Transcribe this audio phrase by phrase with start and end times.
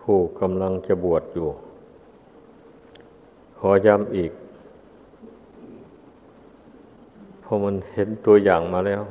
[0.00, 1.48] ผู้กำลังจะบวชอยู่
[3.58, 4.32] ขอย้ำอีก
[7.42, 9.02] พอมันเห็นตัวอย่างมาแล้ว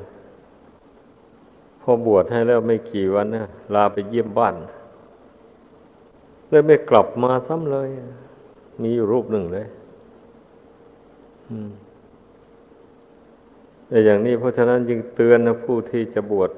[1.82, 4.56] พอบวชให้แล้วไม่กี่วันนะลาไปเยี่ยมบ้าน
[6.50, 7.88] เลยไม่กลับมาซ้ำเลย
[8.82, 9.68] มีอยู่รูปหนึ่งเลย
[13.88, 16.50] แต่อย่างนี้เพราะฉะนั้นจึงเตือนนะผู้ที่จะบวช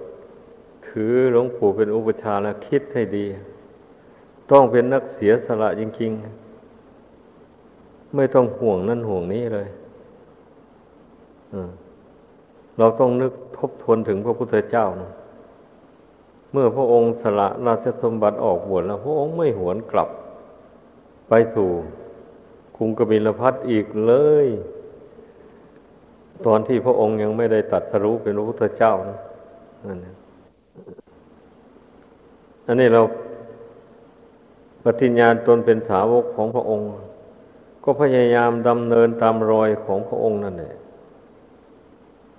[0.87, 3.25] ถือหลวงปู่เป็นอุปชาแล้วคิดให้ดี
[4.51, 6.41] ต้องเป็นนักเสียสละจริง ๆ
[8.15, 9.67] ไม่ต้องห่วงนั่นห่วงนี้เลย
[12.77, 15.11] เราต้องนึกทบทวนถึงพระพุทธเจ้านะ
[16.51, 20.09] เมื่อพระองค์สละราชสมบัติออกบวชแล้ว พระองค์ไม่หวนกลับ
[21.29, 21.69] ไปสู่
[22.77, 24.13] กรุงกบิลพัทอีกเล
[24.45, 24.47] ย
[26.45, 29.19] ตอนที่พระองค์ยังไม่ได้ตัดสรู้เป็นพระพุทธเจ้านะ
[29.85, 29.97] นั่น
[32.67, 33.01] อันนี้เรา
[34.83, 36.87] ปฏิญญาณตนเป็นสาวกของพระองค์
[37.83, 40.75] ก็พยายามดำเนินตามรอยของพระองค์นั่นแหละ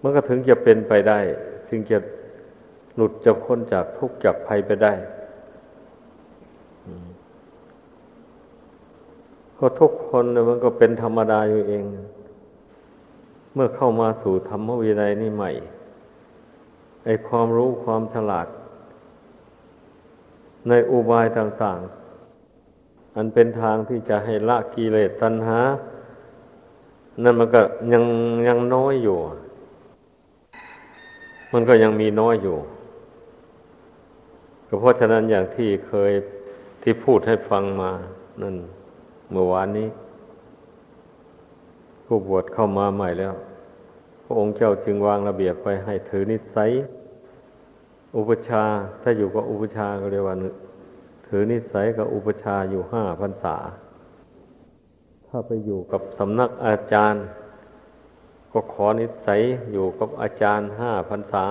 [0.03, 1.19] มันก็ถึงจะเป็นไปได้
[1.69, 1.99] ถึงจะ
[2.95, 4.93] หลุดจากพ้นจากทุกข์จากภัยไปได้
[9.59, 11.85] ก็ทุกคนมันก็เป็นธรรมดาอยู่เอง
[13.55, 15.51] เมื่อเข้ามาสู่ธรรมวินัยนี่ใหม่
[17.05, 18.47] ไอความรู้ความฉลาด
[20.69, 22.02] ในอุบายต่าง ๆ
[23.17, 25.61] อันเป็นทางที่จะให้ละกิเลสตัณหา
[27.23, 27.61] นั่นมันก็
[27.93, 28.05] ยัง
[28.47, 29.19] ยังน้อยอยู่
[31.53, 32.57] มันก็ยังมีน้อยอยู่
[34.67, 36.13] ก็เพราะฉะนั้นอย่างที่เคย
[36.83, 37.91] ที่พูดให้ฟังมา
[38.43, 38.57] นั่น
[39.31, 39.89] เมื่อวานนี้
[42.07, 43.35] ผู้บวชเข้ามาใหม่แล้ว
[44.25, 46.71] พระองค์เจ้าจึงวางระเบียบไปให้ถือนิสัย
[48.17, 48.63] อุปชา
[49.03, 50.37] ถ้าอยู่กับอุปชาก็เรียกว่า
[51.35, 53.57] ถือนิสัยกับอุปชาอยู่ห้าพรรษา
[55.27, 57.25] ถ้าไปอยู่กับสำนักอาจารย์
[58.53, 59.41] ก็ขอนิสัย
[59.73, 61.47] อยู่กับอาจารย์ห้าพรรษา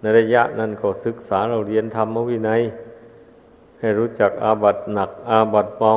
[0.00, 2.62] ในระยะนั้นก็ศึกษาเราเรียนธรรมวินัย
[3.80, 5.94] ให้รู้จักอาบัตหนักอาบัตเบา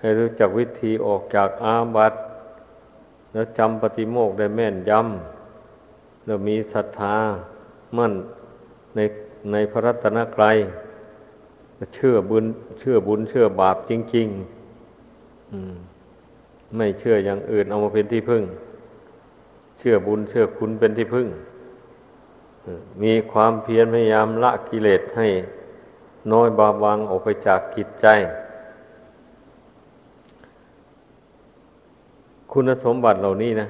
[0.00, 2.14] ให้รู้จักวิธีออกจากอาบัต
[3.32, 7.16] แล้วจำปฏิโมกได้แม่นยำแล้วมีศรัทธา
[7.96, 8.12] มั่น
[8.96, 9.00] ใน
[9.52, 10.58] ในพระรัตนกรัย
[11.94, 12.44] เชื่อบุญ
[12.80, 18.42] เชื่อบุญ เชื่อบาปจริงๆไม่เชื่ออย่างอื่นเอามาเป็นที่พึ่ง
[19.78, 21.26] เชื่อบุญเชื่อคุณเป็นที่พึ่ง
[23.02, 25.28] มีความเพียรพยายามละกิเลสให้
[26.32, 28.06] น้อยบาบางออกไปจากกิจใจ
[32.52, 33.68] คุณสมบัติเหล่านี้นะ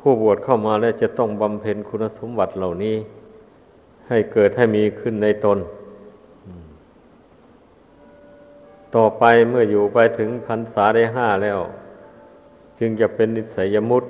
[0.00, 2.96] ผู้บวชเข้ามาแล้วจะต้องบำเพ็ญคุณสมบัติเหล่านี้
[4.08, 5.58] ให้เกิดให้มีขึ้นในตน
[8.94, 11.60] ต่อไปเมื่ออยู่ไปถึงพรรษาได้ห้าแล้ว
[12.78, 14.04] จึงจะเป็นนิสัยมุต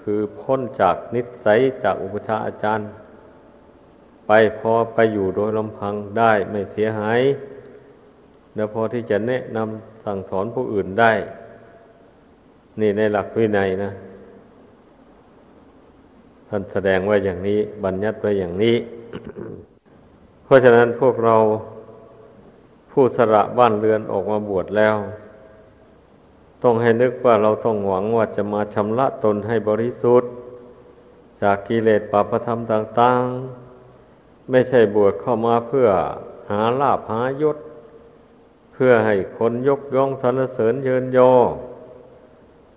[0.00, 2.88] คือพ้นจากนิสัยจากอุปชาอาจารย์
[4.26, 7.20] ไปพอไปอยู่โดยลำพังได้ไม่เสียหาย
[8.54, 11.12] แล้วพอที่จะแนะนำสั่งสอนผู้อื่นได้
[12.80, 13.92] นี่ในหลักวินัยนะ
[16.48, 18.76] ท่านแสดงไว้อย่างนี้ บัญญัติไว้อย่างนี้
[20.44, 21.36] เพราะฉะนั้นพวกเรา
[22.90, 24.96] ผู้สละบ้านเรือนออกมาบวชแล้ว
[26.62, 30.30] ต้องให้นึกว่าเราต้องหวังว่าจะมาชำระตนให้บริสุทธิ์
[31.42, 33.24] จากกิเลสปาปธรรมต่าง
[33.86, 35.88] ๆ ไม่ใช่บวชเข้ามาเพื่อ
[36.50, 37.56] หาลาภหายศ
[38.72, 41.32] เพื่อให้คนยกย่องสรรเสริญเยินยอ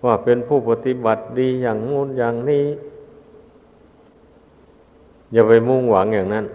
[0.05, 2.65] ว่าเป็นผู้ปฏิบัติดีอย่างงู้นอย่างนี้
[5.33, 6.45] อย่าไปมุ่งหวังอย่างนั้น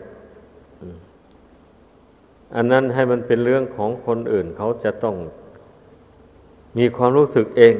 [2.54, 5.16] อันนั้นให้มันเป็นเรื่องของคนอื่นเขาจะต้อง
[6.78, 7.74] มีความรู้สึกเอง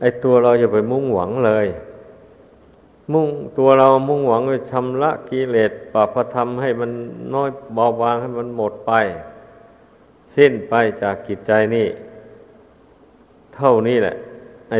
[0.00, 1.66] ไอ้ตัวเราอย่าไปมุ่งหวังเลย
[3.12, 3.28] มุ่ง
[3.58, 6.90] ตัวเรามุ่งหวังไปชำระกิเลสปาปธรรมให้มัน
[7.34, 8.92] น้อยเบาบางให้มันหมดไป
[10.34, 11.86] สิ้นไปจากกิจใจนี่
[13.54, 14.16] เท่านี้แหละ
[14.70, 14.78] ไอ้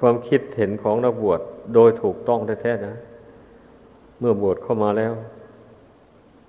[0.00, 1.40] ความคิดเห็นของนักบวช
[1.74, 2.94] โดยถูกต้องแท้ๆนะ
[4.22, 5.12] เมื่อบวชเข้ามาแล้ว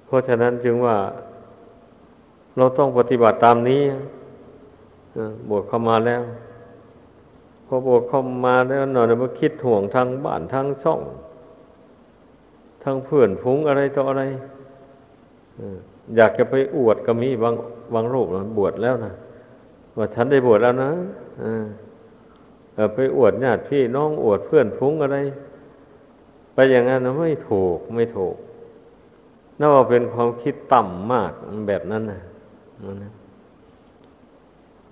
[0.06, 0.98] เพราะฉะนั้นจึงว่า
[2.58, 3.82] เราต้องปฏิบัติตามนี้
[5.50, 6.22] บวชเข้ามาแล้ว
[7.68, 11.02] พอบวชเข้ามาแล้วหน่อยมาคิดห่วงทางบ้านทางช่อง
[12.84, 14.24] ทางเพื่อนพุงอะไรต่ออะไร
[16.16, 17.56] อยากจะไปอวดก็มีบาง
[17.94, 18.28] บางรูป
[18.58, 19.14] บวชแล้วนะ
[19.98, 20.92] ว่าฉันได้บวชแล้วนะ
[22.96, 25.18] ไปอวดญาติพี่น้องอวดเพื่อนพุงอะไร
[26.54, 28.36] ไปอย่างนั้นไม่ถูกไม่ถูก
[29.60, 31.32] นนับว่าเป็นความคิดต่ำมาก
[31.68, 32.22] แบบนั้นนะ
[33.04, 33.14] นะ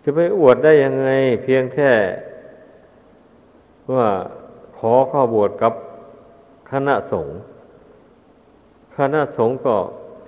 [0.03, 1.09] จะไปอวดได้ยังไง
[1.43, 1.91] เพียงแค่
[3.93, 4.07] ว่า
[4.77, 5.73] ขอข้าบวชกับ
[6.71, 7.37] คณะสงฆ์
[8.97, 9.75] คณะสงฆ์ก็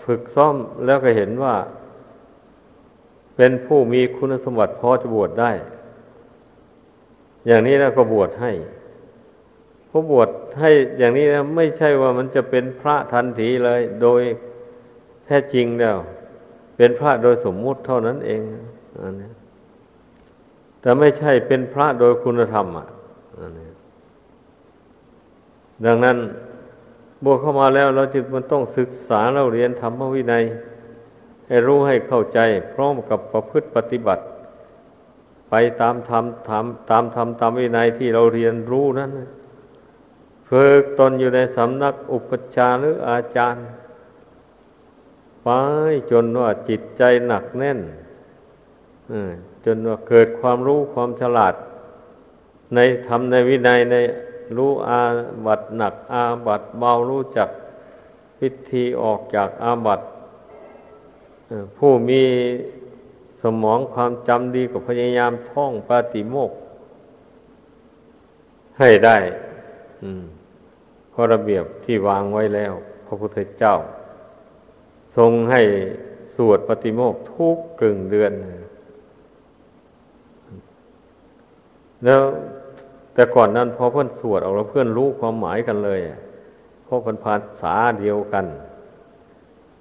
[0.03, 0.55] ฝึกซ้อม
[0.85, 1.55] แล้วก็เห็นว่า
[3.35, 5.51] เป็นผู้มีคุณสมบัติพอจะบวชได้
[7.45, 8.51] อย่างนี้แล้วก็บวชให้
[9.95, 10.29] พอบวช
[10.59, 14.21] ให้อย่างนี้นะไม่ใช่ว่ามันจะเป็นพระทันทีเลย โดย
[15.25, 15.97] แท้จริงแล้ว
[16.77, 18.41] เป็นพระโดยสมมุติเท่านั้นเอง
[19.01, 19.31] อันนี้
[20.81, 22.87] แต่ไม่ใช่เป็นพระโดยคุณธรรม อะ
[23.39, 23.69] อันนี้
[25.85, 26.17] ดังนั้น
[27.23, 30.43] บวชเข้ามาแล้วเราจึงมันต้องศึกษาเราเรียนธรรมวินัย
[31.47, 32.39] ให้รู้ให้เข้าใจ
[32.73, 34.23] พร้อมกับประพฤติปฏิบัติ
[35.49, 39.11] ไปตามธรรมตามตามธรรมตามวินัยที่เราเรียนรู้นั้น
[40.57, 43.65] ฝึกตนอยู่ในสำนักอุปชาหรืออาจารย์
[45.43, 45.47] ไป
[46.11, 47.79] จนว่าจิตใจหนักแน่น
[49.65, 51.53] จนว่าเกิดความรู้ความฉลาด
[52.75, 53.95] ในธรรมในวินัยใน
[54.57, 55.01] รู้อา
[55.45, 57.49] บัตหนัก อาบัตเบารู้จัก
[58.37, 60.01] พิธีออกจากอาบัต
[61.77, 62.23] ผู้มี
[63.41, 66.51] สมองความจำดีก็พยายามท่องปาติโมก
[68.79, 69.17] ให้ได้
[71.13, 72.73] ข้อระเบียบที่วางไว้แล้ว
[73.05, 73.75] พระพุทธเจ้า
[75.17, 75.61] ทรงให้
[76.35, 78.31] สวดปฏิโมกทุกกึ่งเดือน
[82.05, 82.21] แล้ว
[83.13, 85.99] แต่ก่อนนั้นพอเพื่อนสวดออกแล้วเพื่อนรู้ความหมายกันเลย
[86.83, 88.45] เพราะเป็นภาษาเดียวกัน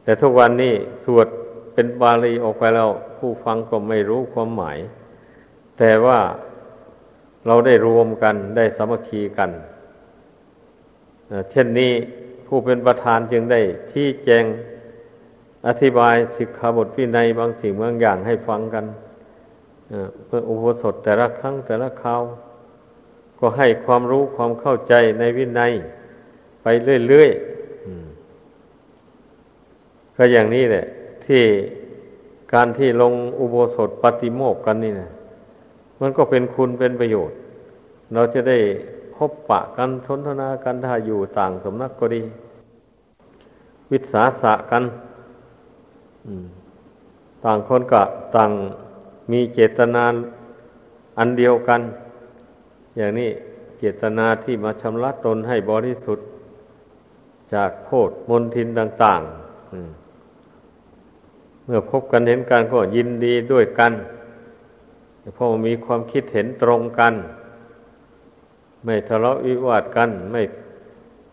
[0.03, 0.75] แต่ทุกวันนี้
[1.05, 1.27] สวด
[1.75, 2.89] เป็นบาลีออกไปแล้ว
[3.19, 4.79] ผู้ฟังก็ไม่รู้ความหมาย
[5.79, 6.19] แต่ว่า
[7.47, 9.51] เราได้รวมกันได้สามัคคีกัน
[11.51, 11.93] เช่นนี้
[12.47, 13.61] ผู้เป็นประธานจึงได้
[13.93, 14.45] ที่แจง
[15.67, 18.85] อธิบายสิกขาบทวินัยบางสิ่งบางอย่างให้ฟังกัน
[20.27, 22.23] เพื่ออุปสมบทแต่ละครั้งแต่ละคราว
[23.39, 25.73] ก็ให้ความรู้ความเข้าใจในวินัย
[26.63, 26.67] ไป
[27.09, 30.85] เรื่อยๆก็อย่างนี้แหละ
[31.27, 31.43] ที่
[32.55, 35.11] การที่ลงอุโบสถปฏิโมกกันนี่นะ
[36.01, 37.37] มันก็เป็นคุณเป็นประโยชน์
[38.15, 38.59] เราจะได้
[39.31, 42.23] บปะกันทนทนากันถ้าอยู่ต่างสมนักก็ดี
[43.91, 44.85] วิสาสะกัน
[47.45, 48.03] ต่างคนก็
[48.35, 48.51] ต่าง
[49.31, 50.05] มีเจตนา
[51.19, 51.81] อันเดียวกัน
[52.97, 53.31] อย่างนี้
[53.79, 56.27] เจตนาที่มาชำระตนให้บริสุทธิ์
[57.55, 59.21] จากโทษมนทินต่าง
[60.09, 63.93] ๆ เมื่อพบกันเห็นกันก็ยินดีด้วยกัน
[65.35, 67.15] เพราะมีความคิดเห็นตรงกัน
[68.85, 70.43] ไม่ทะเลาะวิวาทกัน ไม่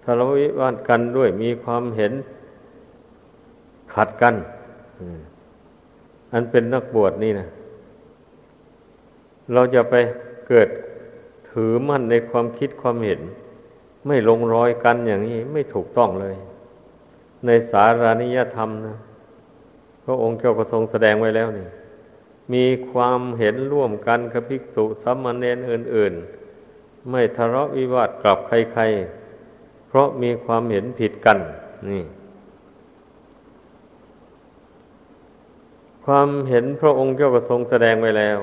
[0.04, 2.14] ทะเลาะวิวาทกันด้วยมีความเห็น
[3.94, 4.36] ขัดกัน
[6.34, 7.48] อันเป็นนักบวชนี่นะ
[9.54, 9.96] เราจะไป
[10.48, 10.70] เกิด
[11.50, 13.22] ถือมั่นในความคิดความเห็น
[14.08, 16.36] ไม่ลงรอยกันอย่างนี้ไม่ถูกต้องเลย
[17.46, 18.98] ในสารานิยธรรมนะ
[20.04, 21.68] พระองค์เจ้าก็ทรงแสดงไว้แล้วนี่
[22.54, 26.39] มีความเห็นร่วมกันกับภิกษุสัมมาเนนอื่นๆ
[27.10, 31.38] ไม่ทะเลาะวิวาทกลับใครๆ เพราะมีความเห็นผิดกัน
[31.90, 32.04] นี่
[36.06, 38.40] ความเห็นพระองค์เจ้าก็ทรงแสดงไว้แล้ว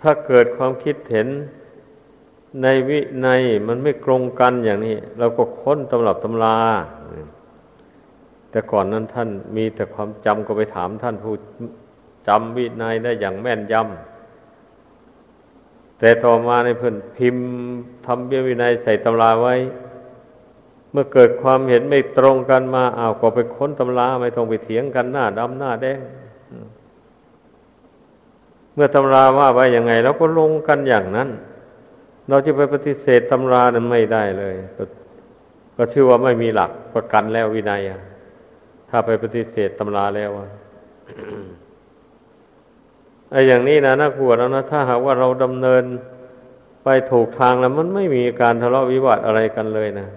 [0.00, 1.28] ถ้าเกิดความคิดเห็น
[2.62, 3.28] ในวิใน
[3.68, 6.58] มันไม่ตรงกันอย่างนี้ เราก็ค้นตำรับตำรา
[8.50, 11.34] แต่ก่อนนั้นท่านมีแต่ความจำก็ไปถามท่านผู้
[12.28, 14.15] จำวินัยได้อย่างแม่นยำ
[15.98, 17.46] แต่ต่อมาในเพื่อนพิมพ์
[18.06, 19.54] ทำเบี้ยวินัยใส่ตำราไว้
[20.92, 26.00] เมื่อเกิดความเห็นไม่ตรงกันมาอ้าวก็ไปค้นตำราไม่ต้องไปเถียงกันหน้าดำหน้าแดง
[28.74, 31.28] เมื่อตำราว่าไว้ยังไงเราก็ลงกันอย่างนั้น
[32.28, 34.78] เราจะไปปฏิเสธตำรานั้นไม่ได้เลยก
[35.76, 37.80] ก็ชื่อว่าไม่มีหลักประกันแล้ววินัย
[38.90, 40.30] ถ้าไปปฏิเสธตำราแล้ว
[43.30, 45.84] ไอ้อย่างนี้นะนักบวชแล้วนะถ้าหากว่าเราดำเนิน
[46.84, 50.08] ไปถูกทางแล้ว มันไม่มีการทะเลาะวิวาทอะไรกันเลยนะ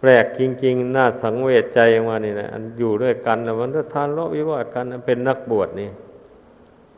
[0.00, 5.90] แปลกจริง ๆ น่าสังเวชใจมานี่นะอยู่ด้วยกันแล้วมันก็ทะเลาะวิวาทกันเป็นนักบวชนี่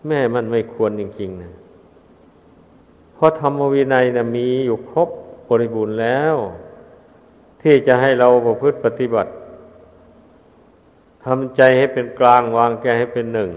[0.06, 1.52] แม่มันไม่ควรจริงๆนะ
[3.14, 5.08] เพราะธรรมวินัยนะมีอยู่ครบ
[5.48, 6.36] บริบูรณ์แล้ว
[7.62, 9.32] ที่จะให้เราประพฤติปฏิบัติ
[11.24, 13.50] ทำใจให้เป็นกลางวางใจให้เป็นหนึ่ง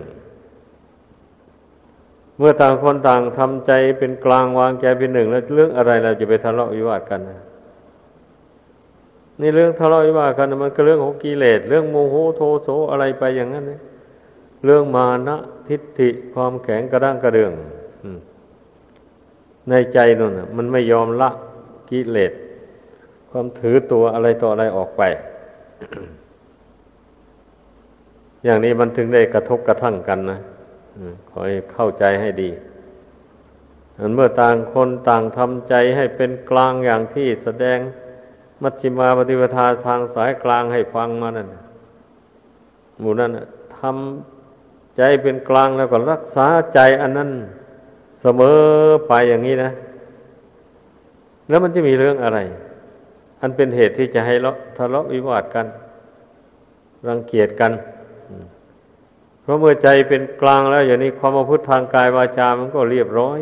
[2.39, 7.39] เมื่อต่างคนต่างทำใจเป็นกลางวางใจเป็นหนึ่ง แล้วเรื่องอะไรเราจะไปทะเลาะวิวาทกันนะ
[9.41, 13.81] นี่เรื่องทะเลาะวิวาทกันมันก็เรื่องของกิเลสเรื่องโมโหโทโสอะไรไปอย่างนั้นเนี่ย
[14.65, 17.51] เรื่องมานะทิฏฐิความแข็งกระด้างกระเดือง
[19.69, 21.29] ในใจนั่นมันไม่ยอมละ
[21.89, 22.33] กิเลส
[23.29, 25.01] ความถือตัวอะไรต่ออะไรออกไป
[28.43, 30.39] อย่างนี้มันถึงได้กระทบกระทั่งกันนะ
[31.29, 32.51] ขอให้เข้าใจให้ดี
[34.15, 37.79] เมื่อต่างคนต่างทำใจให้เป็นกลางอย่างที่แสดง
[38.61, 41.49] มัชฌิมาปฏิปทาทางสายกลางให้ฟังมานั่น
[42.99, 43.31] หมู่นั้น
[43.77, 47.29] ทำใจเป็นกลางแล้วก็รักษาใจอันนั้น
[48.21, 48.59] เสมอ
[49.07, 49.71] ไปอย่างนี้นะ
[51.49, 52.39] แล้วมันจะมีเรื่องอะไร
[53.41, 54.33] อันเป็นเหตุที่จะให้
[54.77, 55.67] ทะเลาะวิวาทกัน
[57.07, 57.71] รังเกียจกัน
[59.49, 63.39] ราะเมื่อใจเป็นกลางแล้ว อย่างนี้ความประพฤติทางกายวาจามันก็เรียบร้อย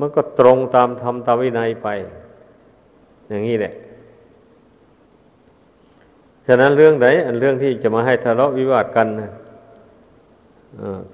[0.00, 1.88] มันก็ตรงตามธรรมตามวินัยไป
[3.28, 3.74] อย่างนี้แหละ
[6.46, 9.30] ฉะนั้นเรื่องไหนอันเรื่องที่จะมาให้ทะเลาะวิวาทกันนะ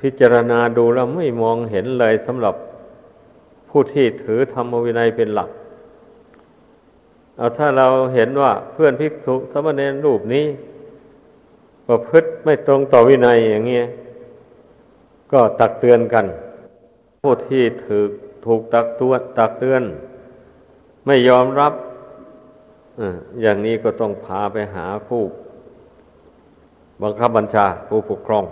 [0.00, 2.54] พิจารณาดูแล้วไม่มองเห็นเลยสำหรับ
[3.68, 5.50] ผู้ที่ถือธรรมวินัยเป็นหลัก
[7.36, 10.44] เอาถ้าเราเห็นว่าเพื่อนภิกษุสมณเณรรูปนี้
[11.86, 13.86] ประพฤติไม่ตรงต่อวินัยอย่างเงี้ย
[15.32, 16.26] ก็ตักเตือนกัน
[17.20, 18.04] ผู้ที่ถือ
[18.44, 19.82] ถูกตักตัวตักเตือน
[21.06, 21.72] ไม่ยอมรับ
[23.42, 25.22] อย่างนี้ก็ต้องพาไปหาผู้
[27.02, 28.44] บังคับบัญชาผู้ปกครอง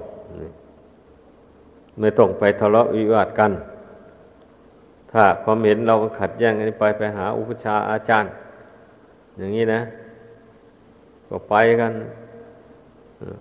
[2.01, 3.53] ไม่ต้องไปทะเลาะวิวาทกัน
[5.13, 8.31] ถ้าความเห็นเราขัดแย้งกันไปไปหาอุปชาอาจารย์
[9.39, 9.81] อย่างนี้นะ
[11.29, 11.93] ก็ไปกัน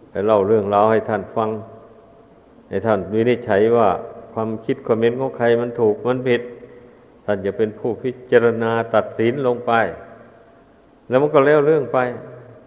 [0.09, 1.49] ไปเล่าเรื่องราวให้ท่านฟัง
[2.69, 3.89] ให้ท่านวินิจฉัยว่า
[4.33, 6.41] ความคิดความเห็นของใครมันถูกมันผิด
[7.25, 9.71] ท่านจะเป็นผู้พิจารณาตัดสินลงไป
[11.07, 11.97] แล้วมันก็แล้วเรื่องไป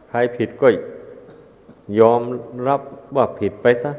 [0.08, 0.68] ใครผิดก็
[2.00, 2.20] ยอม
[2.68, 2.80] รับ
[3.16, 3.92] ว่าผิดไปซะ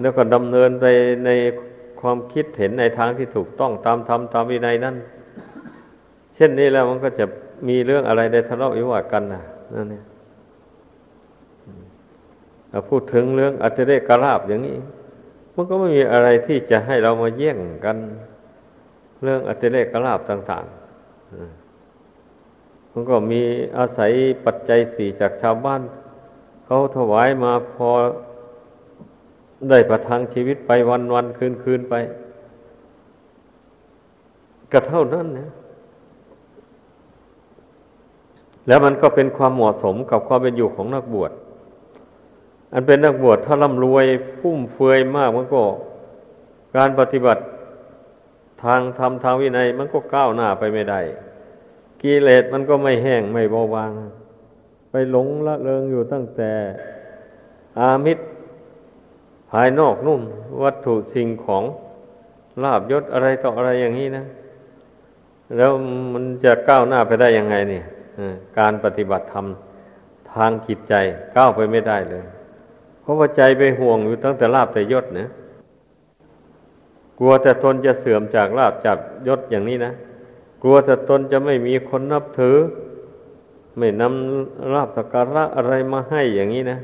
[0.00, 0.84] แล้วก็ดำเนินไป
[1.24, 1.30] ใน
[2.00, 4.96] ความคิดเห็นในทางที่ถูกต้องตามธรรมตามวินัยนั้น
[6.34, 7.24] เช่นนี้แล้วมันก็จะ
[7.68, 9.42] มีเรื่องอะไรได้ทะเลาะวิวาทกันนะ
[9.74, 10.04] นั่นเนี่ย
[12.88, 14.78] พูดถึงเรื่องอัจเรกราบอย่างนี้
[15.54, 17.96] มันก็ไม่มีอะไรที่จะให้เรามาแย่งกัน
[19.22, 23.42] เรื่องอัจเรกราบต่างๆมันก็มี
[23.78, 24.12] อาศัย
[24.44, 25.82] ปัจจัยสี่จากชาวบ้าน
[26.64, 27.88] เขาถวายมาพอ
[29.70, 31.94] ได้ประทังชีวิตไปวันวันคืนคืนไป
[34.72, 35.50] ก็เท่านั้นนะ
[38.66, 41.32] แล้วมันก็เป็นความเหมาะสมกับความเป็นอยู่ของนักบวช
[42.72, 44.04] อันเป็นนักบวชถ้าร่ำรวย
[44.38, 45.62] ฟุ่มเฟือยมากมันก็
[46.76, 47.42] การปฏิบัติ
[48.64, 51.00] ทางธรรมทางวินัย มันก็ก้าวหน้าไปไม่ได้
[52.02, 53.92] กิเลสมันก็ไม่แห้งไม่เบาบาง
[54.90, 56.52] ไปหลงละเลงอยู่ตั้งแต่
[57.78, 58.22] อามิตร
[59.50, 60.20] ภายนอกนุ่ม
[60.62, 61.64] วัตถุสิ่งของ
[62.62, 64.24] ลาบยศอะไรต่ออะไรอย่างนี้นะ
[65.56, 65.70] แล้ว
[66.12, 67.84] มันจะก้าวหน้าไปได้ยังไงเนี่ย
[68.58, 69.46] การปฏิบัติธรรม
[70.32, 70.94] ทางจิตใจ
[71.36, 72.24] ก้าวไปไม่ได้เลย
[73.08, 75.28] ราะว่าใจไปห่วงอยู่ตั้งแต่ลาบแต่ยศนะ
[77.18, 78.98] กลัวแต่ตนจะเสื่อมจากลาบจาก
[79.28, 79.92] ยศอย่างนี้นะ
[80.62, 82.56] กลัวแต่ตนจะไม่มีคนนับถือ
[83.78, 86.78] ไม่นำลาบสักการะอะไรมาให้อย่างนี้นะ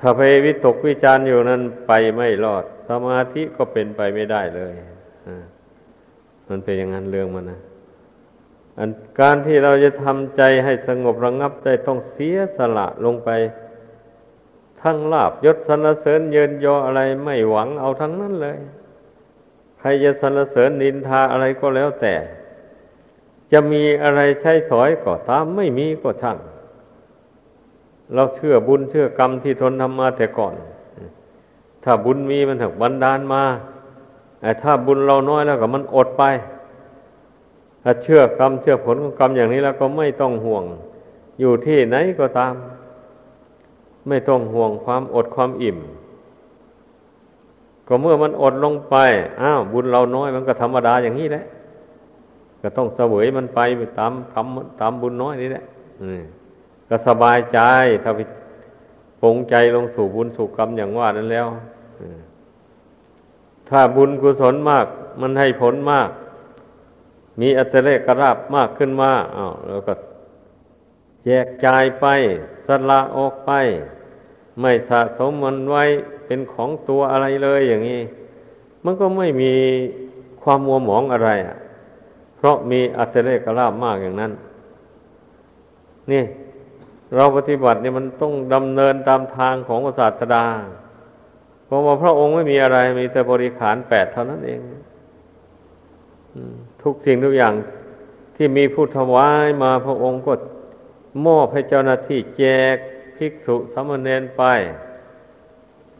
[0.00, 4.74] ถ้าไปวิตกวิจารอยู่นั้นไปไม่รอด สมาธิก็เป็นไปไม่ได้เลย
[6.48, 7.60] มันเป็นอย่างนั้นเรื่องมันนะ
[8.78, 13.30] อันการที่เราจะทำใจให้สงบระงงับได้ต้องเสียสละลงไป
[14.82, 18.58] ทั้งลาบยศสรรเสริญเยินยออะไรไม่หวังเอาทั้งนั้นเลย
[19.78, 22.14] ใครจะสรรเสริญนินทาอะไรก็แล้วแต่
[23.52, 26.38] จะมีอะไรใช้สอยก็ตามไม่มีก็ช่าง
[28.14, 30.54] เราเชื่อบุญเชื่อกรรมที่ทนทำมาแต่ก่อน
[31.84, 33.42] ถ้าบุญมีมันถึงบันดาลมา
[34.40, 36.22] แต่ถ้าบุญเราน้อยแล้วก็มันอดไป
[37.82, 40.64] ถ้าเชื่อกรรมเชื่อผลของกรรมอย่างนี้แล้วก็ไม่ต้องห่วง
[41.40, 42.54] อยู่ที่ไหนก็ตาม
[44.08, 45.78] ไม่ต้องห่วงความอดความอิ่ม
[47.86, 48.96] ก็เมื่อมันอดลงไป
[49.42, 51.44] อ้าวบุญเราน้อยมันก็ธรรมดาอย่างนี้แหละ
[52.62, 53.60] ก็ต้องเสวยมันไป
[53.98, 55.64] ตามทำตามบุญน้อยนี่แหละ
[56.88, 57.58] ก็สบายใจ
[58.02, 58.20] ถ้าไป
[59.22, 61.46] ปงใจลงสู่บุญสู่กรรมอย่างว่านั้นแล้ว
[63.68, 64.86] ถ้าบุญกุศลมาก
[65.20, 66.10] มันให้ผลมาก
[67.40, 69.94] มีอัตเลกราบมากขึ้นมาอ้าวแล้วก็
[71.26, 72.06] แยกจ่ายไป
[72.66, 73.50] สละออกไป
[74.60, 75.84] ไม่สะสมมันไว้
[76.26, 78.02] เป็นของตัวอะไรเลยอย่างนี้
[78.84, 79.54] มันก็ไม่มี
[80.42, 81.56] ความมัวหมองอะไรอะ
[82.36, 84.32] เพราะมีอัตเลกราบมากอย่างนั้น
[86.12, 86.24] นี่
[87.16, 90.44] เราปฏิบัติเนี่ยมันต้องดำเนินตามทางของศาสดา
[91.66, 94.60] เพราะว่าพระองค์ไม่มีอะไร มีแต่บริขารแปดเท่านั้นเอง
[96.82, 97.54] ทุกสิ่งทุกอย่าง
[98.36, 100.32] ที่มีผู้ถวายมาพระองค์ก็
[101.26, 102.44] มอบให้เจ้าหน้าที่แจ
[102.74, 102.76] ก
[103.16, 104.42] ภิกษุสามเณรไป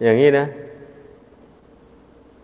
[0.02, 0.46] อย่างนี้นะ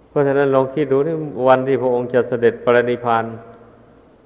[0.09, 1.17] เพราะฉะนั้นลองคิดดูนี่
[1.49, 3.25] วันที่พระองค์จะเสด็จปรินิพาน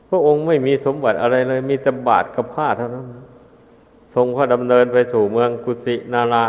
[0.09, 3.07] พระองค์ไม่มีสมบัติอะไรเลย มีแต่บาทกับผ้าเท่านั้น
[4.15, 6.47] ทรงพระดำเนินไปสู่เมืองกุสินารา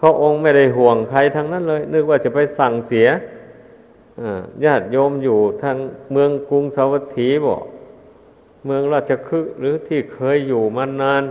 [0.00, 3.08] พระองค์ไม่ได้ห่วงใครทั้งนั้นเลย นึกว่าจะไปสั่งเสีย
[4.64, 5.76] ญาติโยมอยู่ทาง
[6.12, 7.62] เมืองกรุงสาวัตถีบอก
[8.64, 11.22] เมืองราชคฤห์หรือที่เคยอยู่มานาน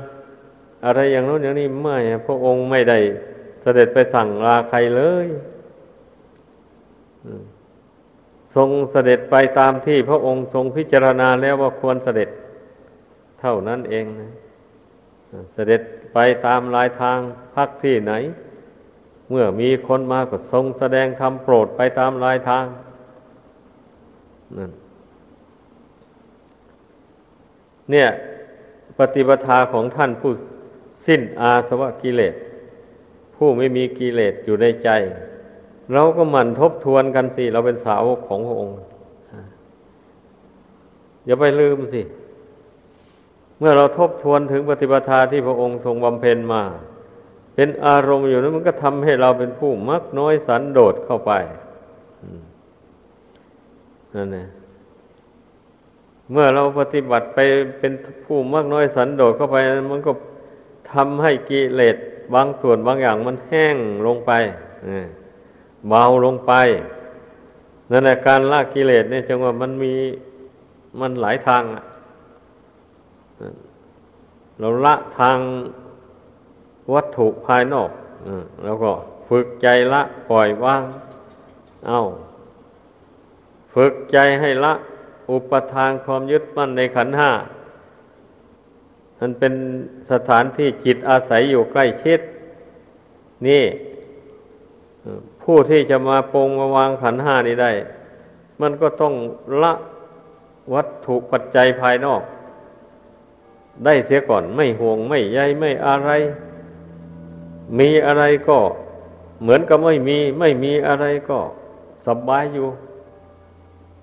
[0.85, 2.99] อะไรอย่างโน้นอย่างนี้ไม่พระองค์ไม่ได้
[3.61, 5.27] เสด็จไปสั่งลาใครเลย
[8.55, 12.29] ทรงเสด็จไปตามที่พระองค์ทรงพิจารณาแล้วว่าควรเสด็จ
[13.39, 14.31] เท่านั้นเองนะ
[15.53, 15.81] เสด็จ
[16.13, 17.19] ไปตามลายทาง
[17.55, 18.13] พักที่ไหน
[19.29, 22.65] เมื่อมีคนมาก็ทรงแสดงธรรมโปรดไปตามลายทาง
[24.57, 24.71] นั่น
[27.91, 28.07] เนี่ย
[28.97, 30.31] ปฏิปทาของท่านผู้
[31.07, 32.35] สิ้นอาสวะกิเลส
[33.35, 34.89] ผู้ไม่มีกิเลสอยู่ในใจ
[35.93, 38.75] เราก็หมั่นทบทวนกันสิ เราเป็นสาวกของพระองค์
[41.25, 42.01] อย่าไปลืมสิ
[43.59, 46.63] เมื่อเราทบทวนถึงปฏิปทาที่พระองค์ทรงบำเพ็ญมา
[47.55, 51.31] เป็นอารมณ์อยู่นั้นมันก็ทำให้เราเป็นผู้มักน้อยสันโดษเข้าไป
[54.15, 54.47] นั่นแหละ
[56.31, 57.37] เมื่อเราปฏิบัติไป
[57.79, 57.93] เป็น
[58.25, 59.57] ผู้มากน้อยสันโดษเข้าไป
[59.91, 60.11] มันก็
[60.91, 61.97] ทำให้กิเลส
[62.33, 64.31] บางส่วนบางอย่างมันแห้งลงไป
[65.89, 66.53] เบาลงไป
[67.91, 69.93] นั่นแหละการละกิเลสเนี่ยจังว่ามันมี
[70.99, 71.63] มันหลายทาง
[74.59, 75.37] เราละทาง
[76.93, 77.89] วัตถุภายนอก
[78.63, 78.91] แล้วก็
[79.29, 80.83] ฝึกใจละปล่อยวาง
[81.87, 81.99] เอา
[83.73, 84.73] ฝึกใจให้ละ
[85.31, 87.31] อุปทานความยึดมั่นในขันห้า
[89.19, 89.53] มันเป็น
[90.11, 92.19] สถานที่จิตอาศัยอยู่ใกล้ชิด
[93.47, 93.63] นี่
[95.43, 97.71] ผู้ที่จะมาปรงมาวางขันห้านี้ได้
[98.61, 99.13] มันก็ต้อง
[99.61, 99.73] ละ
[100.73, 102.21] วัตถุปัจจัยภายนอก
[103.85, 106.11] ได้เสียก่อนไม่ห่วงไม่ใยไม่อะไร
[107.79, 108.59] มีอะไรก็
[109.41, 111.39] เหมือนกับไม่มี ไม่มีอะไรก็
[112.07, 112.67] สบายอยู่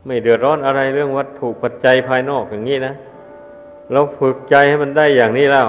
[0.06, 2.94] ไม่เดือดร้อนอะไรเรื่องวัตถุปัจจัยภายนอกอย่างนี้นะ
[3.92, 5.68] เราฝึกใจให้มันได้อย่างนี้แล้ว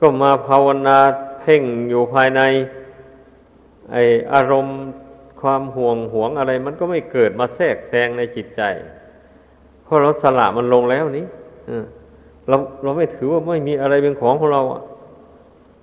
[0.00, 0.98] ก็มาภาวนา
[1.40, 2.40] เพ่งอยู่ภายใน
[3.90, 3.96] ไอ
[4.34, 4.78] อารมณ์
[5.40, 8.62] ความห่วงหวงอะไร มันก็ไม่เกิดมาแทรกแซงในจิตใจ
[9.84, 11.26] เพราะเราสละมันลงแล้วนี้
[12.48, 14.62] เราเราไม่ถือว่าไม่มีอะไรเป็นของของเรา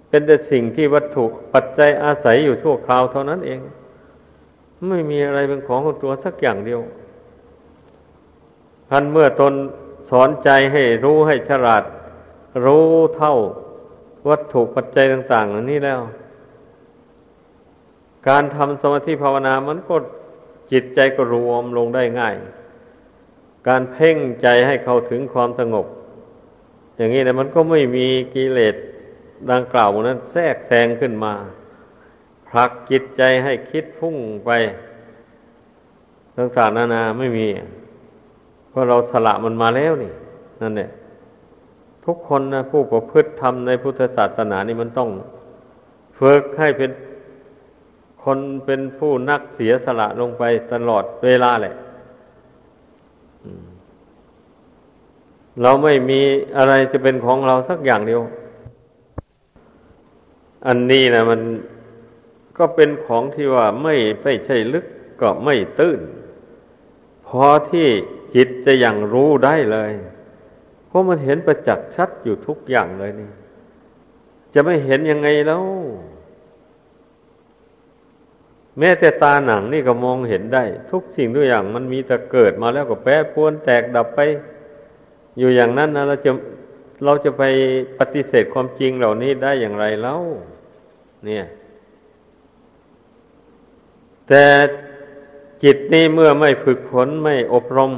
[0.10, 3.60] เป็นแต่สิ่งที่วัตถุปัจจัยอาศัยอยู่ชั่วคราวเท่านั้นเอง
[4.90, 6.82] ไม่มีอะไรเป็นของของตัวสักอย่างเดียว
[8.90, 9.54] พันเมื่อตน
[10.10, 11.84] สอนใจให้รู้ให้ฉลาด
[12.66, 13.36] รู้เท่า
[14.30, 16.00] วัตถุปัจจัยต่างๆเหล่านี้แล้ว
[18.28, 19.96] การทำสมาธิภาวนามันก็
[20.72, 22.36] จิตใจก็รวมลงได้ง่าย
[23.68, 25.86] การเพ่งใจให้เข้าถึงความสงบ
[26.96, 28.76] อย่างนี้นะมันก็ไม่มีกิเลส
[29.52, 31.34] ดังกล่าวนั้นแทรกแซงขึ้นมา
[32.50, 34.50] ผลักจิตใจให้คิดพุ่งไป
[36.38, 37.48] ต่างๆนานาไม่มี
[38.70, 40.12] เพราะเราสละมันมาแล้วนี่
[40.62, 40.90] นั่นแหละ
[42.06, 45.10] ทุกคนนะผู้ประพฤติธรรมในพุทธศาสนานี่มันต้อง
[46.20, 46.92] ฝึกให้เป็น
[48.24, 51.76] คนเป็นผู้นักเสียสละลงไปตลอดเวลาแหละ
[55.62, 56.22] เราไม่มี
[56.58, 58.22] อะไรจะเป็นของเราสักอย่างเดียว
[60.68, 61.42] อันนี้นะมัน
[62.58, 64.86] ก็เป็นของที่ว่าไม่ไม่ใช่ลึก
[65.22, 66.00] ก็ไม่ตื้น
[67.28, 67.88] พอที่
[68.36, 69.91] จิตจะยังรู้ได้เลย
[70.88, 73.30] เพราะมันเห็นประจักษ์ชัดอยู่ทุกอย่างเลยนี่
[74.54, 75.63] จะไม่เห็นยังไงแล้ว
[78.80, 84.20] แม้แต่ตาหนังนี่ก็มองเห็นได้ ทุกสิ่งทุกอย่างมันมีแต่เกิดมาแล้วก็แปรปวนแตกดับไป
[85.38, 86.32] อยู่อย่างนั้นนะเราจะ
[87.06, 87.43] เราจะไป
[88.00, 90.22] ปฏิเสธความจริงเหล่านี้ได้อย่างไรแล้ว
[91.26, 91.46] เนี่ย
[94.28, 94.46] แต่
[95.63, 97.94] จิตนี้เมื่อไม่ฝึกฝนไม่อบรม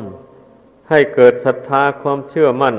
[0.90, 2.76] ให้เกิดศรัทธาความเชื่อมั่น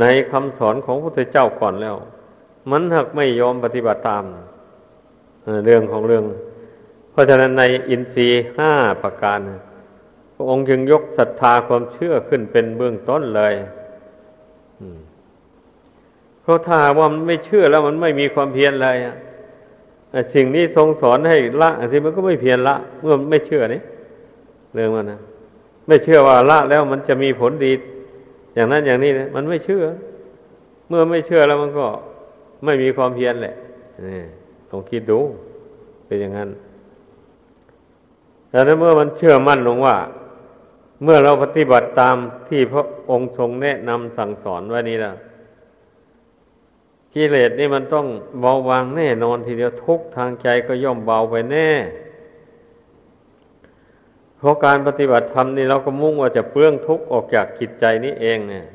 [0.00, 1.96] ในคำสอนของพระพุทธเจ้าก่อนแล้ว
[2.70, 4.24] มันหักไม่ยอมปฏิบัติตาม
[5.64, 6.24] เรื่องของเรื่อง
[7.10, 9.40] เพราะฉะนั้นในอินทรีย์ห้าประการ
[10.34, 13.54] พระองค์จึงยกศรัทธาความเชื่อขึ้นเป็นเบื้องต้นเลย
[16.42, 18.96] เพราะถ้าว่ามันไม่เชื่อแล้วมันไม่มีความเพียรเลย
[20.34, 23.80] สิ่งนี้ทรงสอนให้ละสิมันก็ไม่เพียรละ เมื่อไม่เชื่อนี่
[24.74, 25.20] เรื่องมันนะ
[25.86, 27.72] ไม่เชื่อว่าละแล้วมันจะมีผลดี
[28.54, 29.82] อย่างนั้นอย่างนี้นะมันไม่เชื่อ
[30.88, 31.86] เมื่อไม่เชื่อแล้วมันก็
[32.64, 33.54] ไม่มีความเพียรแหละ
[34.08, 34.22] นี่
[34.70, 35.18] ลองคิดดู
[36.06, 36.48] เป็นอย่างนั้น
[38.50, 39.96] แต่เมื่อมันเชื่อมั่นลงว่า
[41.02, 42.16] เมื่อเราปฏิบัติตาม
[42.48, 45.14] ที่พระองค์ทรงแนะนำสั่งสอนไว้นี้แล้ว
[47.14, 48.06] กิเลสนี่มันต้อง
[48.40, 51.70] เบาบางแน่นอนทีเดียวทุกทางใจก็ย่อมเบาไปแน่
[54.38, 58.66] เพราะการปฏิบัติธรรมนี่เราก็มุ่งว่าจะเปื้องทุกออกจากจิตใจนี้เองเนี่ย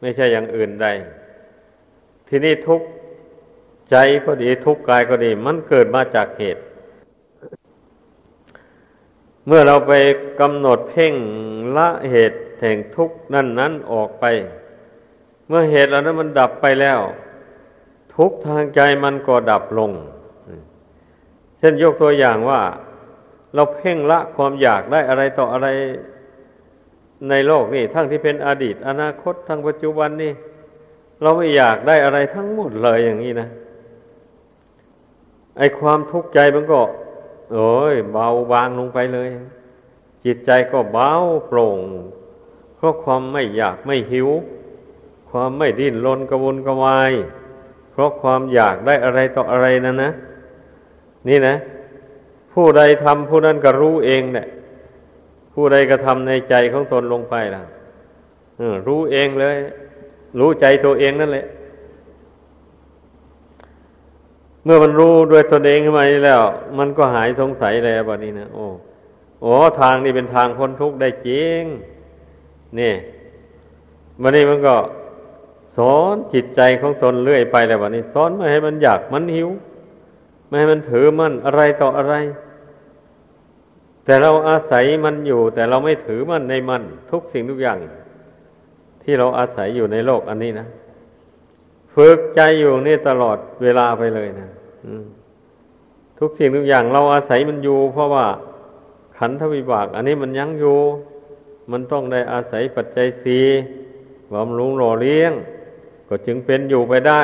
[0.00, 0.86] ไม่ใช่อย่างอื่นใด
[2.28, 2.80] ทีนี้ทุก
[3.90, 6.62] ใจก็ดีทุกกายก็ดี มันเกิดมาจากเหตุ
[9.46, 9.92] เมื่อเราไป
[10.40, 11.14] กำหนดเพ่ง
[11.76, 14.24] ละเหตุแห่งทุกนั่นนั้นออกไป
[15.48, 17.00] เมื่อเหตุเหล่านั้นมันดับไปแล้ว
[18.16, 19.90] ทุกทางใจมันก็ดับลง
[21.58, 22.60] เช่นยกตัวอย่างว่า
[23.54, 25.68] เราเพ่งละความอยากได้อะไรต่ออะไร
[27.28, 30.32] ในโลกนี่ทั้งที่เป็นอดีต อนาคตทั้งปัจจุบันนี่
[31.22, 33.48] เราไม่อยากได้อะไรทั้งหมดเลยอย่างนี้นะ
[35.58, 36.80] ไอความทุกข์ใจมันก็
[37.52, 39.30] โอ้ยเบาบางลงไปเลย
[40.24, 41.12] จิตใจก็เบา
[41.46, 41.80] โปร่ง
[42.76, 44.28] เพราะความไม่อยากไม่หิว
[45.30, 47.12] ความไม่ดิ้นรนกระวนกระวาย
[47.94, 50.10] เพราะความอยากได้อะไรต่ออะไรนั่นนะ
[51.28, 51.54] นี่นะ
[52.52, 54.48] ผู้ใดทำผู้นั้นก็รู้เองแหละ
[55.54, 57.62] ผู้ใดกระทำในใจของตนลงไปล่ะ
[58.86, 59.56] รู้เองเลย
[60.38, 61.46] รู้ใจตัวเองนั่นแหละ
[64.64, 66.42] เมื่อมันรู้ด้วยตนเองขึ้นมาแล้ว
[66.78, 68.66] มันก็หายสงสัยแล้วแบบนี้นะโอ้
[69.42, 71.62] โอ้ทางนี้เป็นทางพ้นทุกข์ได้จริง
[72.80, 72.94] นี่
[74.22, 74.74] มันนี่มันก็
[75.76, 79.48] สอนจิตใจของตนเรื่อยไปแล้ววันนี้สอนไม่ให้มันอยากมันหิว
[80.46, 82.14] ไม่ให้มันถือมันอะไรต่ออะไร
[84.04, 87.78] แต่เราอาศัยมันอยู่ แต่เราไม่ถือมันในมัน ทุกสิ่งทุกอย่าง
[89.02, 90.66] ที่เราอาศัยอยู่ในโลกอันนี้นะ
[91.94, 94.48] ฝึกใจอยู่นี่ตลอดเวลาไปเลยนะ
[96.18, 98.26] ทุกสิ่งทุกอย่างเราอาศัยมันอยู่ เพราะว่า
[99.18, 100.78] ขันธวิบาก อันนี้มันยั้งอยู่
[101.70, 103.38] มันต้องได้อาศัยปัจจัยสี
[104.32, 105.32] บำรุงหล่อเลี้ยง
[106.16, 107.22] ก็จึงเป็นอยู่ไปได้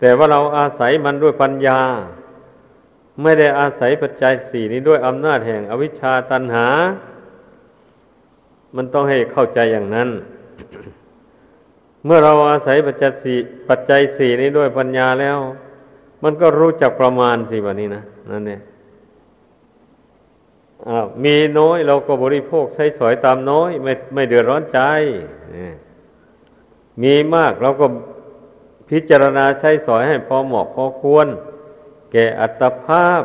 [0.00, 1.80] แต่ว่าเราอาศัยมันด้วยปัญญา
[3.22, 6.66] ไม่ได้อาศัยปัจจัยสี่นี้ด้วยอำนาจแห่งอวิชชาตันหา
[8.76, 10.08] มันต้องให้เข้าใจอย่างนั้น
[12.04, 13.36] เมื่อเราอาศัยปัจจัยสี่
[13.68, 15.38] ปัจจัยสี่นี้ด้วยปัญญาแล้ว
[16.22, 18.60] มันก็รู้จักประมาณสิแบบนี้นะนั่นเนี่ย
[21.24, 24.80] มีน้อยเราก็บริโภคใช้สอยตามน้อย ไม่ไม่เดือดร้อนใจ
[27.02, 27.86] มีมากเราก็
[28.88, 31.26] พิจารณาใช้สอยให้พอเหมาะพอควร
[32.12, 33.22] แก่อัตภาพ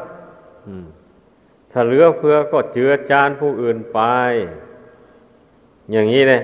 [1.72, 4.00] ถ้าเหลือเพื่อก็เจือจานผู้อื่นไป
[5.92, 6.42] อย่างนี้เลย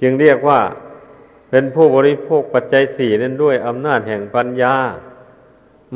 [0.00, 0.60] จึงเรียกว่า
[1.50, 4.74] เป็นผู้บริโภคปัจจัยสี่นั้นด้วยอำนาจแห่งปัญญา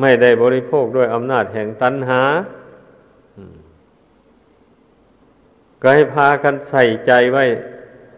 [0.00, 2.22] ไม่ได้บริโภคด้วยอำนาจแห่งตัณหา
[5.82, 7.44] ก็ให้พากันใส่ใจไว้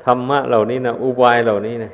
[0.06, 1.92] ธรรมะเหล่านี้นะอุบายเหล่านี้นะ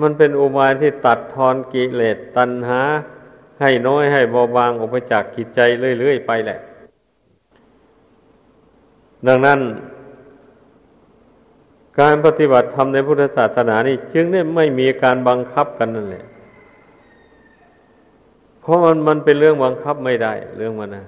[0.00, 2.80] มันเป็นอุบายที่ตัดทอนกิเลสตัณหา
[3.60, 5.60] ให้น้อยให้เบาบางออกไปจากกิจใจ
[5.98, 6.58] เรื่อยๆไปแหละ
[9.26, 9.60] ดังนั้น
[12.00, 16.24] การปฏิบัติธรรมในพุทธศาสนานี่จึงได้ไม่มีการบังคับกันนั่นแหละ
[18.60, 21.04] เพราะมันมันเป็นเรื่องบังคับไม่ได้ เรื่องมันนะ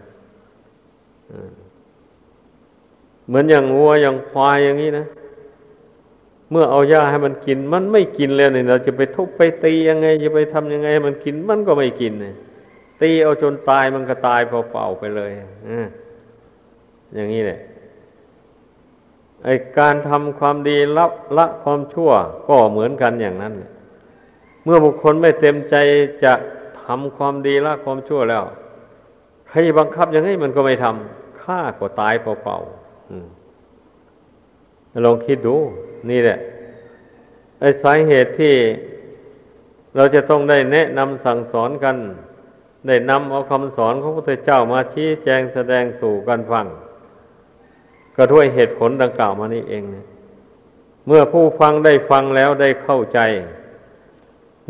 [3.27, 5.07] เหมือนอย่างวัวอย่างควายอย่างนี้นะ
[6.51, 12.35] เมื่อเอาหญ้าให้มันกิน มันไม่กินแล้วเนี่ย เราจะไปทุบไปตียังไง จะไปทำยังไงให้มันกินมันก็ไม่กินเนี่ย
[13.03, 15.31] ตีเอาจนตายมันก็ตายเปล่าๆไปเลย
[15.69, 15.71] อ
[17.15, 17.61] อย่างนี้แหละ
[19.45, 21.07] ไอการทำความดีละ
[21.39, 22.11] ละความชั่ว
[22.49, 23.53] ก็เหมือนกันอย่างนั้น
[24.65, 25.75] เมื่อบุคคลไม่เต็มใจ
[26.25, 26.33] จะ
[26.83, 28.45] ทำความดีละความชั่วแล้ว
[29.49, 32.67] ใครบังคับยังไงมันก็ไม่ทำฆ่าก็ตายเปล่าๆ
[35.05, 35.57] ลองคิดดู
[36.11, 36.39] นี่แหละ
[37.61, 38.55] ไอ้สาเหตุที่
[39.97, 41.97] เราจะต้องได้แนะนำสั่งสอนกัน
[42.87, 46.67] ได้นำเอาคำสอนของพระพุทธเจ้ามาชี้แจงแสดงสู่กันฟัง
[48.17, 49.83] ก็ด้วยเหตุผลดังกล่าวมานี้เอง
[51.07, 53.21] เมื่อผู้ฟังได้ฟังแล้วได้เข้าใจ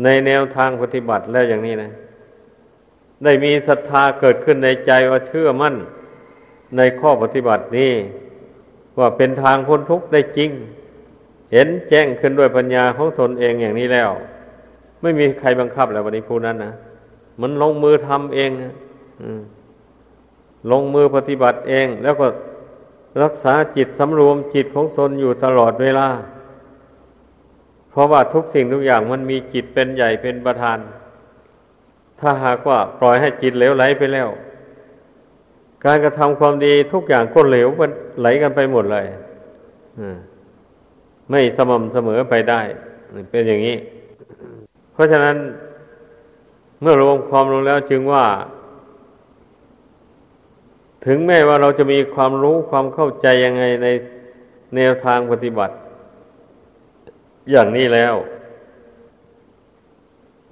[0.03, 1.91] ในแนวทางปฏิบัติแล้วอย่างนี้นะ
[3.23, 5.75] ได้มีศรัทธาเกิดขึ้นในใจว่าเชื่อมั่น
[6.77, 7.93] ในข้อปฏิบัตินี้
[8.99, 10.51] ว่าเป็นทางพ้นทุกข์ได้จริง
[11.51, 14.09] เห็นแจ้งขึ้นด้วยปัญญาของตนเองอย่างนี้แล้ว
[15.01, 16.73] ไม่มีใครบังคับแล้ววันนี้ผู้นั้นนะ
[17.41, 18.51] มันลงมือทำเอง
[20.71, 22.27] ลงมือปฏิบัติเอง แล้วก็
[23.23, 26.07] รักษาจิตสำรวมจิตของตนอยู่ตลอดเวลา
[27.89, 30.77] เพราะว่าทุกสิ่งทุกอย่างมันมีจิตเป็นใหญ่เป็นประธาน
[32.19, 34.29] ถ้าหากว่าปล่อยให้จิตเหลวไหลไปแล้ว
[35.85, 37.67] การกระทำความดีทุกอย่างก็เหลว
[38.19, 39.05] ไหลกันไปหมดเลย
[41.29, 42.61] ไม่สม่ำเสมอไปได้
[43.31, 43.77] เป็นอย่างนี้
[44.93, 45.37] เพราะฉะนั้น
[46.81, 48.25] เมื่อรวมความลงแล้วจึงว่า
[51.05, 53.87] ถึงแม้ว่าเราจะมีความรู้ความเข้าใจยังไงใน
[54.75, 55.73] แนวทางปฏิบัติ
[57.51, 58.15] อย่างนี้แล้ว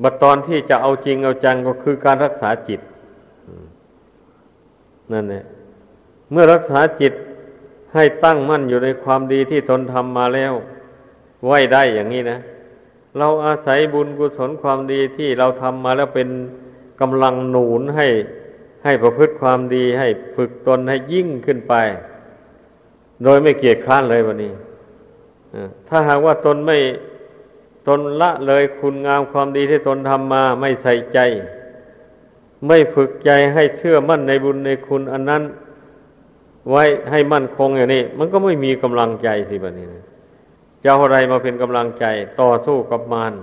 [0.03, 2.79] บัดตอนที่จะเอาจริงเอาจังก็คือการรักษาจิต
[5.13, 5.43] นั่นแหละ
[6.31, 7.13] เมื่อรักษาจิต
[7.93, 10.53] ให้ตั้งมั่นอยู่ในความดีที่ตนทำมาแล้ว
[11.45, 12.39] ไว้ได้อย่างนี้นะ
[13.17, 16.29] เราอาศัยบุญกุศลความดีที่เราทำมาแล้วเป็น
[17.01, 18.07] กำลังหนุนให้
[18.83, 21.73] ให้ประพฤติความดีให้ฝึกตนให้ยิ่งขึ้นไป
[23.23, 24.53] โดยไม่เกียจคร้านเลยวันนี้
[25.87, 26.77] ถ้าหากว่าตนไม่
[27.87, 31.19] ตนละเลยคุณงามความดีที่ตนทำมาไม่ใส่ใจ
[32.67, 35.43] ไม่ฝึกใจให้เชื่อมั่นในบุญในคุณอันนั้น
[36.69, 40.03] ไว้ให้มั่นคงอย่างนี้ มันก็ไม่มีกำลังใจสิแบบนี้นะ
[40.81, 42.05] จะเอาอะไรมาเป็นกำลังใจ
[42.41, 43.33] ต่อสู้กับมาร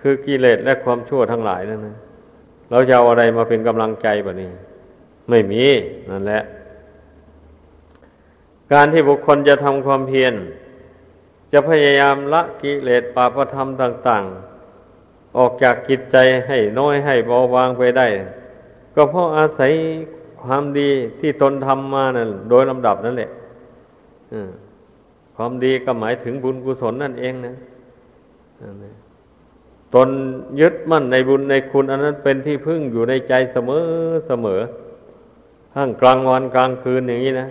[0.00, 1.96] คือกิเลสและความชั่วทั้งหลายนั่นนะ
[2.70, 4.50] เราจะเอาอะไรมาเป็นกำลังใจแบบนี้
[5.28, 5.64] ไม่มี
[6.10, 6.42] นั่นแหละ
[8.72, 10.34] การที่บุคคลจะทำความเพียร
[11.52, 14.24] จะพยายามละกิเลสปาปธรรมต่าง
[14.80, 18.08] ๆ ออกจากกิจใจให้น้อยให้เบาบางไปได้
[18.94, 19.72] ก็เพราะอาศัย
[20.44, 23.30] ความดีที่ตนทำมานั่นโดยลำดับนั่นแหละ
[25.36, 27.54] ความดีก็หมายถึงบุญกุศลนั่นเองนะ
[29.94, 30.08] ตน
[30.60, 33.84] ยึดมั่นในบุญในคุณ อันนั้นเป็นที่พึ่งอยู่ในใจเสมอ
[34.26, 34.60] เสมอ
[35.74, 37.48] ทั้งกลางวันกลางคืนอย่างนี้นะ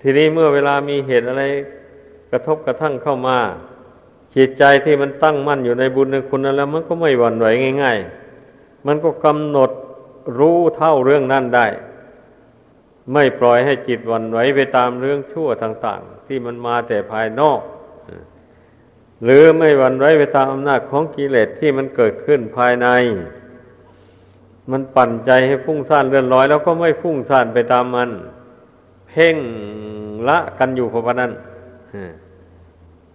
[0.00, 1.44] ทีนี้เมื่อเวลามีเหตุอะไร
[2.30, 3.38] กระทบกระทั่งเข้ามา
[4.36, 7.46] จิตใจที่มันตั้งมั่นอยู่ในบุญในคุณนั้นแล้ว มันก็ไม่หวั่นไหว
[7.82, 7.98] ง่าย
[8.42, 9.70] ๆ มันก็กำหนด
[10.38, 11.66] รู้เท่าเรื่องนั้นได้
[13.12, 17.60] ไม่ปล่อยให้จิตวันไหวไปตามเรื่องชั่วต่างๆ ที่มันมาแต่ภายนอก
[19.24, 22.88] หรือไม่วันไหวไปตามอำนาจของกิเลสที่มันเกิดขึ้นภายใน
[24.70, 28.10] มันปั่นใจให้ฟุ้งซ่านเลื่อนลอย แล้วก็ไม่ฟุ้งซ่านไปตามมัน
[29.08, 29.36] เพ่ง
[30.28, 31.32] ละกันอยู่เพราะนั้น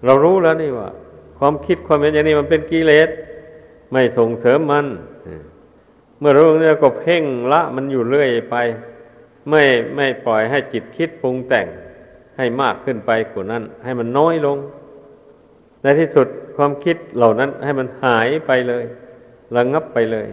[0.06, 0.90] เรารู้แล้วนี่ว่า
[1.38, 3.10] ความคิดความเห็นอย่างนี้มันเป็นกิเลส
[3.92, 4.86] ไม่ส่งเสริมมัน
[6.20, 7.24] เมื่อรู้เนี่ยก็เพ่ง
[7.54, 8.56] ละมันอยู่เรื่อยไป
[9.50, 9.64] ไม่
[9.96, 11.68] ไม่ปล่อยให้จิตคิดปรุงแต่ง
[12.38, 14.58] ให้มากขึ้นไปกว่านั้น ให้มันน้อยลง
[15.82, 18.86] ในที่สุดความคิดเหล่านั้นให้มันหายไปเลย
[19.56, 20.28] ระงับไปเลย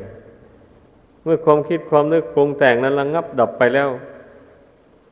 [1.23, 3.89] เมื่อความคิดความนึกปรุงแต่งนั้นระงับดับไปแล้ว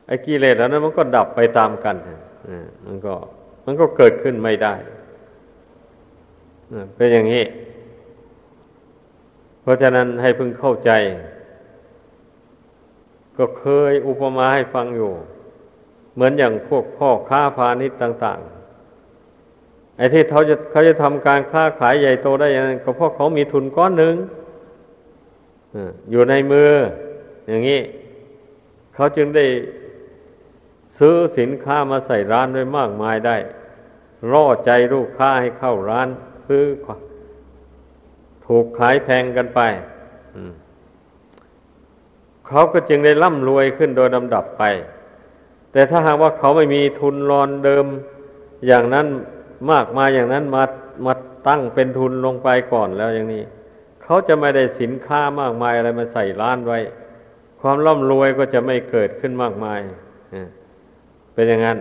[0.07, 1.95] ไอ้กิเลสเหล่านั้นมันก็ดับไปตามกัน
[2.85, 3.13] มันก็
[3.65, 4.73] มันก็เกิดขึ้นไม่ได้
[6.95, 7.43] เป็นอย่างนี้
[9.61, 10.91] เพราะฉะนั้นให้พึงเข้าใจ
[13.37, 15.11] ก็เคยอุปมาให้ฟังอยู่
[16.13, 18.39] เหมือนอย่างพวกพ่อค้าพาณิชย์ต่าง
[19.19, 24.15] ๆ ไอ้ที่เขาจะเขาจะทำการค้าขายใหญ่โตได้ย่างก็เพราะเขามีทุนก้อนหนึ่ง
[26.11, 26.71] อยู่ในมือ
[27.47, 27.81] อย่างนี้
[28.95, 29.45] เขาจึงได้
[30.97, 33.37] ซื้อสินค้ามาใส่ร้านไว้มากมายได้
[34.31, 36.07] ร่อใจลูกค้าให้เข้าร้าน
[36.47, 36.65] ซื้อ
[38.53, 39.61] ถูกขายแพงกันไป
[42.47, 44.63] เขาก็จึงได้ร่ำรวยขึ้นโดยลำดับไป
[45.71, 47.85] แต่ถ้าหากว่าเขาไม่มีทุนรอนเดิม
[48.67, 49.07] อย่างนั้น
[49.71, 50.63] มากมาอย่างนั้นมา
[51.05, 51.13] มา
[51.47, 53.43] ตั้งเป็นทุนลงไปก่อนแล้วอย่างนี้
[54.03, 56.79] เขาจะไม่ได้สินค้ามากมายอะไรมาใส่ร้านไว้
[57.61, 59.79] ความร่ำรวยก็จะไม่เกิดขึ้นมากมาย
[61.33, 61.77] เป็นอย่างนั้น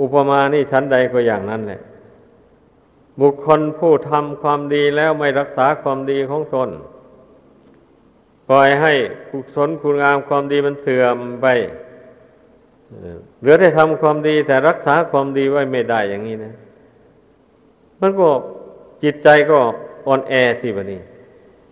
[0.00, 1.80] อุปมานี่ชั้นใดก็อย่างนั้นแหละ
[3.20, 6.70] บุคคลผู้ทำความดีแล้วไม่รักษาความดีของตน
[8.48, 8.92] ปล่อยให้
[9.30, 11.46] กุศลคุณงามความดีมันเสื่อมไป
[13.40, 16.54] เหลือได้ทำความดีแต่รักษาความดีไว้ไม่ได้อย่างนี้นะ
[18.00, 18.28] มันก็
[19.02, 19.58] จิตใจก็
[20.06, 21.00] อ่อนแอสิบนี้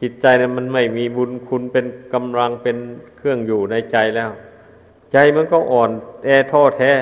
[0.01, 2.77] จิตใจนี่ยมันไม่มีบุญคุณเป็นกำลังเป็น
[3.17, 4.31] เครื่องอยู่ในใจแล้ว
[5.13, 5.91] ใจมันก็อ่อน
[6.25, 6.93] แอท้อแท้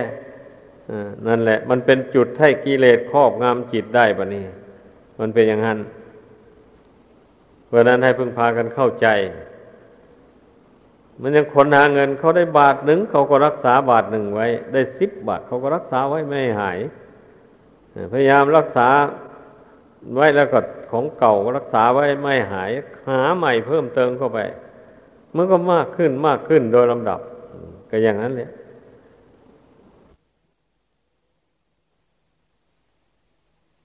[1.26, 4.44] นั่นแหละ มันเป็นจุดให้กิเลสครอบงำจิตได้บะนี้
[5.20, 5.78] มันเป็นอย่างนั้น
[7.66, 9.06] เพราะนั้นให้พึ่งพากันเข้าใจ
[11.22, 16.78] มันยังคนหาเงินเขาได้บาทหนึ่งเขาก็รักษาบาทหนึ่งไว้ ได้สิบบาทเขาก็รักษาไว้ไม่ให้หาย
[18.12, 18.88] พยายามรักษา
[20.14, 22.70] ไว้แล้วก็ของเก่ารักษาไว้ไม่หาย
[23.08, 24.38] หาใหม่เพิ่มเติมเข้าไป
[25.36, 27.20] มันก็มากขึ้นมากขึ้นโดยลำดับ
[27.90, 28.50] ก็อย่างนั้นเลย